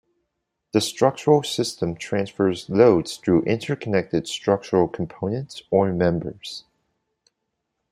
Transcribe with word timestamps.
The 0.71 0.81
structural 0.81 1.43
system 1.43 1.93
transfers 1.95 2.67
loads 2.71 3.17
through 3.17 3.43
interconnected 3.43 4.27
structural 4.27 4.87
components 4.87 5.61
or 5.69 5.91
members. 5.93 6.63